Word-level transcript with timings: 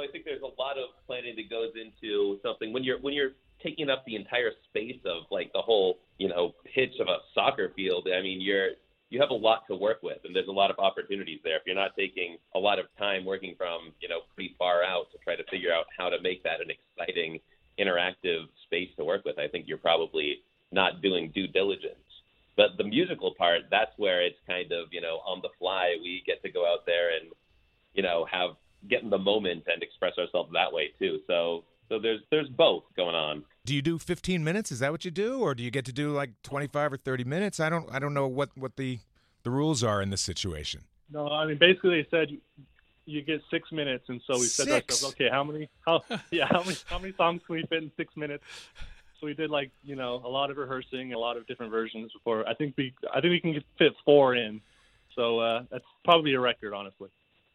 know, 0.00 0.08
I 0.08 0.12
think 0.12 0.24
there's 0.24 0.42
a 0.42 0.60
lot 0.60 0.78
of 0.78 0.90
planning 1.06 1.34
that 1.36 1.50
goes 1.50 1.72
into 1.76 2.38
something 2.42 2.72
when 2.72 2.84
you're 2.84 2.98
when 3.00 3.14
you're 3.14 3.32
taking 3.62 3.90
up 3.90 4.04
the 4.06 4.16
entire 4.16 4.52
space 4.68 5.00
of 5.04 5.24
like 5.30 5.52
the 5.52 5.60
whole, 5.60 5.98
you 6.18 6.28
know, 6.28 6.54
pitch 6.74 6.94
of 7.00 7.08
a 7.08 7.18
soccer 7.34 7.72
field. 7.76 8.08
I 8.08 8.22
mean, 8.22 8.40
you're 8.40 8.70
you 9.10 9.20
have 9.20 9.30
a 9.30 9.34
lot 9.34 9.66
to 9.66 9.74
work 9.74 10.02
with, 10.02 10.18
and 10.24 10.34
there's 10.34 10.48
a 10.48 10.52
lot 10.52 10.70
of 10.70 10.78
opportunities 10.78 11.40
there. 11.42 11.56
If 11.56 11.62
you're 11.66 11.74
not 11.74 11.96
taking 11.98 12.38
a 12.54 12.58
lot 12.58 12.78
of 12.78 12.86
time 12.96 13.24
working 13.24 13.54
from, 13.58 13.92
you 14.00 14.08
know, 14.08 14.20
pretty 14.34 14.54
far 14.56 14.84
out 14.84 15.10
to 15.12 15.18
try 15.18 15.34
to 15.34 15.42
figure 15.50 15.72
out 15.72 15.86
how 15.98 16.08
to 16.08 16.20
make 16.22 16.44
that 16.44 16.60
an 16.60 16.70
exciting, 16.70 17.40
interactive 17.78 18.46
space 18.66 18.88
to 18.96 19.04
work 19.04 19.24
with, 19.24 19.36
I 19.38 19.48
think 19.48 19.66
you're 19.66 19.78
probably 19.78 20.38
not 20.70 21.02
doing 21.02 21.32
due 21.34 21.48
diligence. 21.48 21.96
But 22.56 22.76
the 22.78 22.84
musical 22.84 23.34
part, 23.34 23.62
that's 23.68 23.90
where 23.96 24.22
it's 24.24 24.38
kind 24.46 24.70
of, 24.70 24.86
you 24.92 25.00
know, 25.00 25.18
on 25.26 25.40
the 25.42 25.48
fly. 25.58 25.96
We 26.00 26.22
get 26.24 26.40
to 26.42 26.50
go 26.50 26.64
out 26.64 26.86
there 26.86 27.10
and, 27.10 27.32
you 27.94 28.04
know, 28.04 28.28
have 28.30 28.50
get 28.90 29.02
in 29.02 29.10
the 29.10 29.18
moment 29.18 29.64
and 29.72 29.82
express 29.82 30.18
ourselves 30.18 30.50
that 30.52 30.72
way 30.72 30.90
too. 30.98 31.20
So 31.26 31.64
so 31.88 31.98
there's 31.98 32.20
there's 32.30 32.48
both 32.48 32.84
going 32.96 33.14
on. 33.14 33.44
Do 33.64 33.74
you 33.74 33.82
do 33.82 33.98
15 33.98 34.42
minutes? 34.42 34.72
Is 34.72 34.78
that 34.78 34.90
what 34.90 35.04
you 35.04 35.10
do, 35.10 35.40
or 35.40 35.54
do 35.54 35.62
you 35.62 35.70
get 35.70 35.84
to 35.86 35.92
do 35.92 36.12
like 36.12 36.30
25 36.42 36.94
or 36.94 36.96
30 36.96 37.24
minutes? 37.24 37.60
I 37.60 37.68
don't 37.68 37.92
I 37.92 37.98
don't 37.98 38.14
know 38.14 38.28
what 38.28 38.50
what 38.56 38.76
the 38.76 38.98
the 39.42 39.50
rules 39.50 39.82
are 39.82 40.02
in 40.02 40.10
this 40.10 40.20
situation. 40.20 40.82
No, 41.10 41.28
I 41.28 41.46
mean 41.46 41.58
basically 41.58 42.02
they 42.02 42.08
said 42.10 42.28
you 43.06 43.22
get 43.22 43.42
six 43.50 43.72
minutes, 43.72 44.04
and 44.08 44.20
so 44.26 44.38
we 44.38 44.46
said 44.46 44.66
to 44.66 44.74
ourselves, 44.74 45.14
okay, 45.14 45.28
how 45.30 45.42
many? 45.42 45.68
How 45.86 46.02
yeah, 46.30 46.46
how 46.46 46.62
many 46.62 46.76
how 46.86 46.98
many 46.98 47.14
songs 47.14 47.42
can 47.46 47.56
we 47.56 47.62
fit 47.62 47.82
in 47.82 47.90
six 47.96 48.16
minutes? 48.16 48.44
So 49.20 49.26
we 49.26 49.34
did 49.34 49.50
like 49.50 49.70
you 49.82 49.96
know 49.96 50.22
a 50.24 50.28
lot 50.28 50.50
of 50.50 50.56
rehearsing, 50.56 51.12
a 51.12 51.18
lot 51.18 51.36
of 51.36 51.46
different 51.46 51.72
versions 51.72 52.12
before. 52.12 52.48
I 52.48 52.54
think 52.54 52.74
we 52.76 52.94
I 53.12 53.20
think 53.20 53.32
we 53.32 53.40
can 53.40 53.62
fit 53.78 53.92
four 54.04 54.34
in. 54.34 54.60
So 55.16 55.40
uh, 55.40 55.64
that's 55.70 55.84
probably 56.04 56.34
a 56.34 56.40
record, 56.40 56.72
honestly. 56.72 57.10